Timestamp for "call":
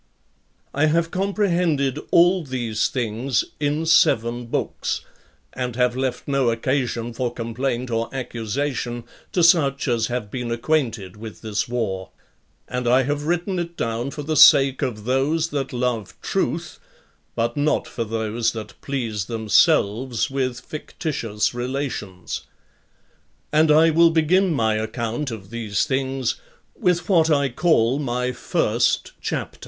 27.49-27.99